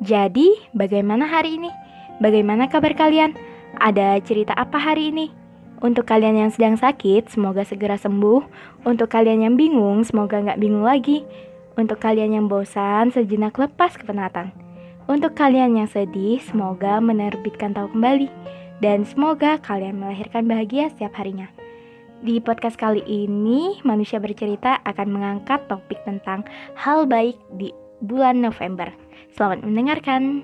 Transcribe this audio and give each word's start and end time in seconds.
Jadi, 0.00 0.56
bagaimana 0.72 1.28
hari 1.28 1.60
ini? 1.60 1.68
Bagaimana 2.24 2.72
kabar 2.72 2.96
kalian? 2.96 3.36
Ada 3.76 4.16
cerita 4.24 4.56
apa 4.56 4.80
hari 4.80 5.12
ini? 5.12 5.28
Untuk 5.84 6.08
kalian 6.08 6.40
yang 6.40 6.48
sedang 6.48 6.80
sakit, 6.80 7.28
semoga 7.28 7.68
segera 7.68 8.00
sembuh. 8.00 8.40
Untuk 8.88 9.12
kalian 9.12 9.44
yang 9.44 9.60
bingung, 9.60 10.00
semoga 10.08 10.40
nggak 10.40 10.56
bingung 10.56 10.88
lagi. 10.88 11.20
Untuk 11.76 12.00
kalian 12.00 12.32
yang 12.32 12.46
bosan, 12.48 13.12
sejenak 13.12 13.60
lepas 13.60 14.00
kepenatan. 14.00 14.56
Untuk 15.04 15.36
kalian 15.36 15.76
yang 15.76 15.88
sedih, 15.92 16.40
semoga 16.48 16.96
menerbitkan 17.04 17.76
tahu 17.76 17.92
kembali. 17.92 18.32
Dan 18.80 19.04
semoga 19.04 19.60
kalian 19.60 20.00
melahirkan 20.00 20.48
bahagia 20.48 20.88
setiap 20.88 21.12
harinya. 21.20 21.52
Di 22.24 22.40
podcast 22.40 22.80
kali 22.80 23.04
ini, 23.04 23.84
manusia 23.84 24.16
bercerita 24.16 24.80
akan 24.80 25.08
mengangkat 25.12 25.60
topik 25.68 26.00
tentang 26.08 26.48
hal 26.72 27.04
baik 27.04 27.36
di 27.60 27.68
bulan 28.00 28.40
November. 28.40 28.88
Selamat 29.30 29.62
mendengarkan. 29.62 30.42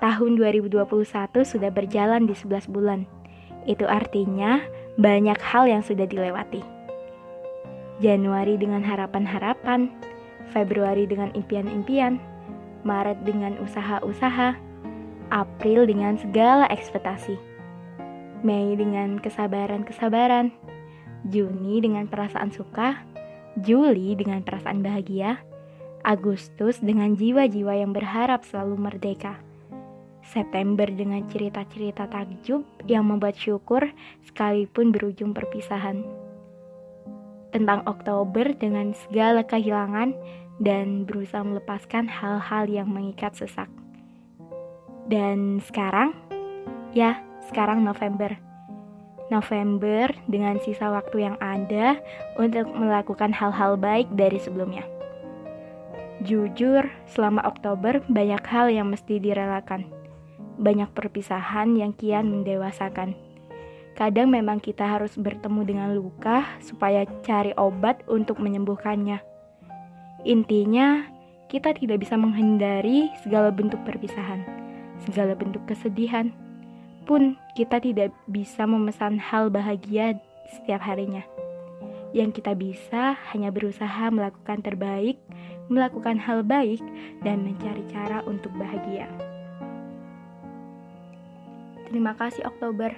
Tahun 0.00 0.32
2021 0.40 0.80
sudah 1.44 1.68
berjalan 1.68 2.24
di 2.24 2.32
11 2.32 2.72
bulan. 2.72 3.04
Itu 3.68 3.84
artinya 3.84 4.64
banyak 4.96 5.36
hal 5.36 5.68
yang 5.68 5.84
sudah 5.84 6.08
dilewati. 6.08 6.64
Januari 8.00 8.56
dengan 8.56 8.80
harapan-harapan, 8.80 9.92
Februari 10.56 11.04
dengan 11.04 11.36
impian-impian, 11.36 12.16
Maret 12.80 13.28
dengan 13.28 13.60
usaha-usaha, 13.60 14.56
April 15.28 15.84
dengan 15.84 16.16
segala 16.16 16.64
ekspektasi, 16.72 17.36
Mei 18.40 18.72
dengan 18.72 19.20
kesabaran-kesabaran, 19.20 20.48
Juni 21.28 21.84
dengan 21.84 22.08
perasaan 22.08 22.48
suka, 22.56 23.04
Juli 23.60 24.16
dengan 24.16 24.40
perasaan 24.40 24.80
bahagia, 24.80 25.44
Agustus 26.00 26.80
dengan 26.80 27.12
jiwa-jiwa 27.12 27.76
yang 27.76 27.92
berharap 27.92 28.44
selalu 28.48 28.76
merdeka. 28.80 29.36
September 30.30 30.86
dengan 30.86 31.26
cerita-cerita 31.26 32.06
takjub 32.06 32.62
yang 32.86 33.08
membuat 33.08 33.34
syukur 33.34 33.90
sekalipun 34.24 34.94
berujung 34.94 35.34
perpisahan. 35.34 36.06
Tentang 37.50 37.82
Oktober 37.84 38.54
dengan 38.54 38.94
segala 38.94 39.42
kehilangan 39.42 40.14
dan 40.62 41.02
berusaha 41.02 41.42
melepaskan 41.42 42.06
hal-hal 42.06 42.70
yang 42.70 42.86
mengikat 42.86 43.34
sesak. 43.34 43.66
Dan 45.10 45.58
sekarang, 45.66 46.14
ya, 46.94 47.18
sekarang 47.50 47.82
November. 47.82 48.38
November 49.34 50.10
dengan 50.30 50.58
sisa 50.62 50.90
waktu 50.90 51.26
yang 51.26 51.36
ada 51.42 51.98
untuk 52.38 52.70
melakukan 52.70 53.34
hal-hal 53.34 53.74
baik 53.74 54.06
dari 54.14 54.38
sebelumnya. 54.38 54.99
Jujur, 56.20 56.84
selama 57.08 57.40
Oktober 57.48 58.04
banyak 58.04 58.44
hal 58.44 58.68
yang 58.68 58.92
mesti 58.92 59.16
direlakan. 59.16 59.88
Banyak 60.60 60.92
perpisahan 60.92 61.72
yang 61.80 61.96
kian 61.96 62.28
mendewasakan. 62.28 63.16
Kadang 63.96 64.28
memang 64.28 64.60
kita 64.60 64.84
harus 64.84 65.16
bertemu 65.16 65.60
dengan 65.64 65.88
luka 65.96 66.44
supaya 66.60 67.08
cari 67.24 67.56
obat 67.56 68.04
untuk 68.04 68.36
menyembuhkannya. 68.36 69.16
Intinya, 70.28 71.08
kita 71.48 71.72
tidak 71.72 72.04
bisa 72.04 72.20
menghindari 72.20 73.08
segala 73.24 73.48
bentuk 73.48 73.80
perpisahan, 73.88 74.44
segala 75.08 75.32
bentuk 75.32 75.64
kesedihan. 75.64 76.36
Pun 77.08 77.40
kita 77.56 77.80
tidak 77.80 78.12
bisa 78.28 78.68
memesan 78.68 79.16
hal 79.16 79.48
bahagia 79.48 80.20
setiap 80.52 80.84
harinya. 80.84 81.24
Yang 82.10 82.42
kita 82.42 82.52
bisa 82.58 83.14
hanya 83.30 83.54
berusaha 83.54 84.10
melakukan 84.10 84.62
terbaik 84.66 85.18
melakukan 85.70 86.18
hal 86.18 86.42
baik, 86.42 86.82
dan 87.22 87.46
mencari 87.46 87.86
cara 87.88 88.20
untuk 88.26 88.50
bahagia. 88.58 89.06
Terima 91.86 92.12
kasih 92.18 92.42
Oktober. 92.44 92.90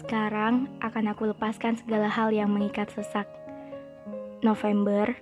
Sekarang 0.00 0.72
akan 0.80 1.12
aku 1.12 1.28
lepaskan 1.30 1.76
segala 1.76 2.08
hal 2.08 2.32
yang 2.32 2.48
mengikat 2.48 2.88
sesak. 2.96 3.28
November, 4.40 5.12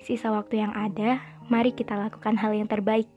sisa 0.00 0.32
waktu 0.32 0.64
yang 0.64 0.72
ada, 0.72 1.20
mari 1.52 1.76
kita 1.76 1.92
lakukan 1.92 2.40
hal 2.40 2.56
yang 2.56 2.68
terbaik. 2.68 3.08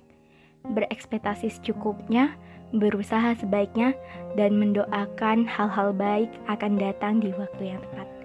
Berekspektasi 0.68 1.48
secukupnya, 1.56 2.36
berusaha 2.76 3.38
sebaiknya, 3.40 3.96
dan 4.36 4.60
mendoakan 4.60 5.48
hal-hal 5.48 5.96
baik 5.96 6.28
akan 6.52 6.76
datang 6.76 7.24
di 7.24 7.32
waktu 7.32 7.76
yang 7.76 7.80
tepat. 7.80 8.25